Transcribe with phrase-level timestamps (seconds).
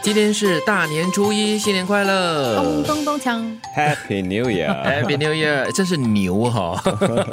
[0.00, 2.54] 今天是大年初一，新年快乐！
[2.56, 3.44] 咚咚咚锵
[3.76, 5.70] ，Happy New Year！Happy New Year！
[5.72, 6.80] 真是牛哈、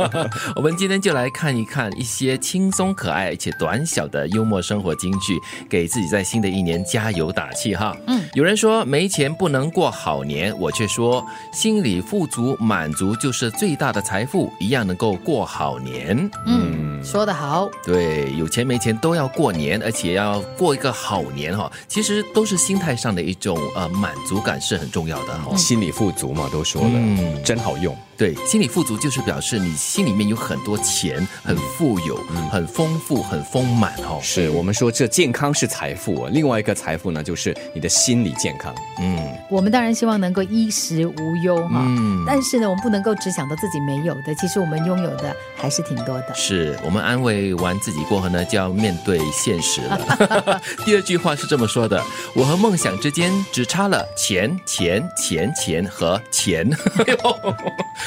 [0.58, 5.40] 我们今天就来看一看一些轻松可爱且短小的幽默生活金句，
[5.70, 7.96] 给自己在新的一年加油打气哈。
[8.08, 11.24] 嗯，有人说没钱不能过好年，我却说
[11.54, 16.30] 心里富足满足就是最大的财富，一样能够过好年。
[16.46, 21.72] 嗯，说得好，对，有钱没钱都要过年，而且要过一个好年哈。
[21.88, 25.56] 其实都是心态上的一种呃满足感是很重要的哈。
[25.56, 27.96] 心理富足嘛，都说了，嗯真好用。
[28.18, 34.20] 对，心理富足就是表示你心里面有很多钱，很富有、嗯很丰富、很丰满哦。
[34.22, 38.74] 是我们说这健康是财富啊，另外一个财富呢，就是你的心理健康。
[39.02, 39.20] 嗯
[39.50, 41.84] 我们当然希望能够衣食无忧哈。
[41.86, 46.34] 嗯，但是呢，我们不能够只想到自己没有的，其实我们拥有的还是挺多的。
[46.34, 50.62] 是我们安慰完自己过后呢，就要面对现实了。
[50.86, 52.02] 第二句话是这么说的：
[52.34, 56.70] 我和梦想之间只差了钱、钱、钱、钱和钱。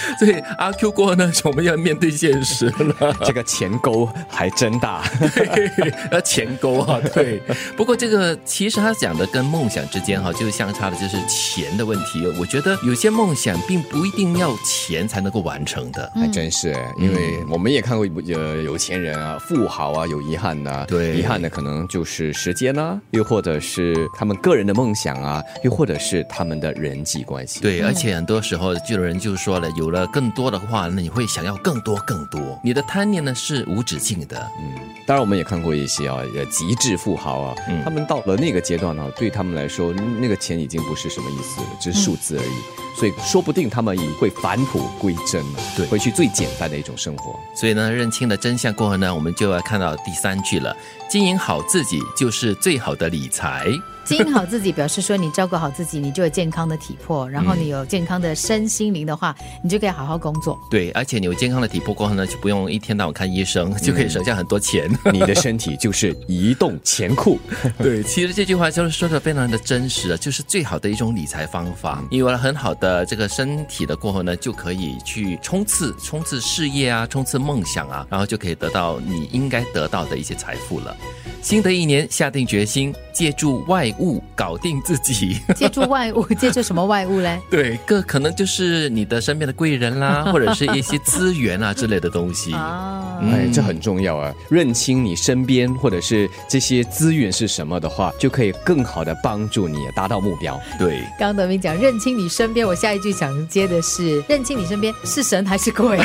[0.19, 3.17] 所以阿 Q 过后呢，我们要面对现实了。
[3.25, 5.03] 这个钱沟还真大。
[5.35, 7.41] 对，要钱沟啊，对。
[7.77, 12.27] 不过这个其实他讲的跟梦想之间哈，就是相差的就是钱的问题。
[12.39, 16.11] 我觉得有些梦想并不一定要钱才能够完成的。
[16.15, 27.61] 还真是，因为我们也看过有有钱人啊、富豪啊有遗憾的，对遗憾的可能就是时间啊，又或者是他们个人的梦想啊，又或者是他们的人际关系。
[27.61, 34.39] 对，而且很多时候就有人就说了，有了更多的话，那你会想要更多更多，你的贪念呢是无止境的。
[34.61, 34.75] 嗯，
[35.07, 42.51] 当然我们也看过一些啊，也，极致富豪啊，嗯他们到了那个阶段呢、对他们来说，那个钱已经不是什么意思了，只是数字而已。
[42.99, 47.39] 所以说不定他们也会返璞归真了，对回去最简单的一种生活。
[47.55, 50.77] 所以呢，认清了真相过后呢，我们就要看到第三句了：
[51.09, 53.71] 经营好自己就是最好的理财。
[54.09, 60.59] 经营好自己，表示说你照顾好自己，你就有健康的体魄，然后你有健康的身心灵的话，你就可以好好工作。
[60.71, 64.91] 对，而且你有健康的体魄过后呢，就不用一天到晚看医生，就可以省下很多钱。
[65.13, 67.39] 你的身体就是移动钱库，
[67.77, 72.03] 对，其实这句话就是说的非常的真实啊，就是最好的一种理财方法。
[72.11, 80.97] 你有了很好的这个身体的过后呢，就可以去冲刺、冲刺事业啊，冲刺梦想啊，然后就可以得到你应该得到的一些财富了。
[81.43, 85.41] 新的一年，下定决心，借助外物搞定自己。
[85.57, 87.37] 借助外物，借助什么外物嘞？
[87.51, 92.55] 对，个可能就是你的身边的贵人啦， 或者是一些资源啊之类的东西。
[92.55, 94.33] 哎，这很重要啊！
[94.49, 100.61] 认清你身边或者是这些资源是什么的话，就可以更好的帮助你达到目标。
[100.79, 105.99] 对，刚刚德明讲认清你身边，我下一句想接的是认清你身边是神还是鬼？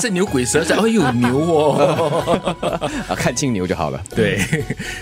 [0.00, 2.58] 是牛鬼蛇神，哎呦牛哦。
[3.06, 4.02] 啊，看清牛就好了。
[4.10, 4.40] 对，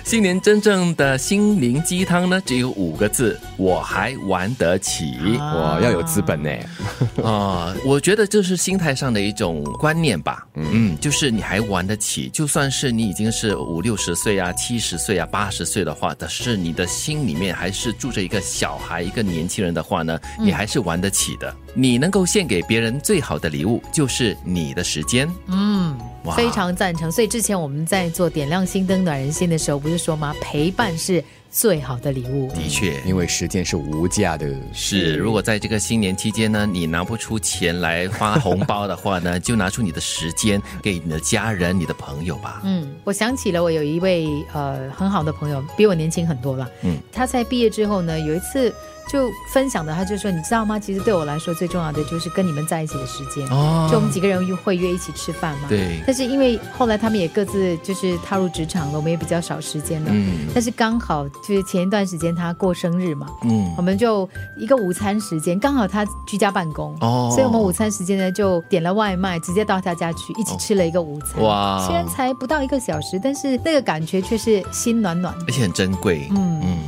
[0.04, 5.14] 新年真正的心灵鸡汤呢，只有五个字：我还玩得起。
[5.38, 6.50] 哇，要有资本呢。
[7.22, 10.46] 啊、我觉得这是心态上的一种观念吧。
[10.54, 21.54] 嗯，就是你还玩得起，就算是你已经是五六十岁啊、七十岁啊、八十岁的话，但是你的心里面还是住着一个小孩、一个年轻人的话呢，你还是玩得起的。
[21.72, 25.28] 你能够献给别人最好的礼物，就是你的时间。
[25.46, 25.89] 嗯，哇
[26.36, 27.10] 非常赞成。
[27.10, 30.34] 所以之前我们在做点亮心灯暖人心的时候，不是说吗？
[30.40, 32.48] 陪伴是最好的礼物。
[32.52, 34.48] 的确，因为时间是无价的。
[34.72, 42.60] 是，如果在这个新年期间呢，你拿不出钱来发红包的话呢，就拿出你的时间给你的家人、你的朋友吧。
[42.64, 46.68] 嗯，我想起了我有一位呃很好的朋友，比我年轻很多了。
[46.82, 48.72] 嗯，他在毕业之后呢，有一次
[49.10, 50.78] 就分享的，他就说：“你知道吗？
[50.78, 53.44] 其实对我来说最重要的就是跟你们在一起的时间。
[53.48, 55.68] 哦就我们几个人约会约一起吃饭嘛。
[55.68, 60.10] 对但是因为后来他们也各自就是踏入职场了，我们也比较少时间了。
[60.12, 71.42] 嗯但是刚好就是前一段时间他过生日嘛，嗯我们就一个午餐时间，刚好他居家办公，哦所以我们午餐时间呢就点了外卖，直接到他家去，一起吃了一个午餐。
[71.42, 75.50] 哇虽然才不到一个小时，但是那个感觉却是心暖暖的而。
[75.50, 76.28] 且很珍贵。
[76.30, 76.78] 嗯嗯。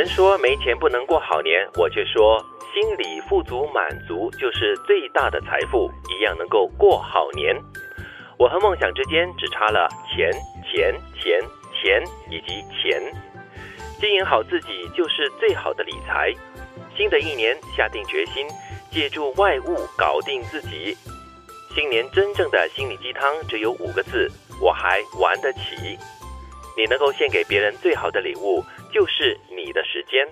[0.00, 2.42] 人说没钱不能过好年，我却说
[2.72, 7.54] 心里富足满足就是最大的财富，一样能够过好年。
[8.38, 10.32] 我和梦想之间只差了钱、
[10.64, 11.38] 钱、钱、
[11.74, 12.98] 钱以及钱。
[14.00, 16.32] 经营好自己就是最好的理财。
[16.96, 18.46] 新的一年下定决心，
[18.90, 20.96] 借助外物搞定自己。
[21.74, 24.30] 新年真正的心理鸡汤只有五个字：
[24.62, 25.98] 我还玩得起。
[26.74, 30.26] 你能够献给别人最好的礼物，就是你的时间。